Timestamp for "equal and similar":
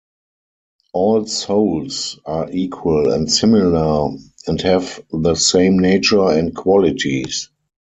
2.51-4.09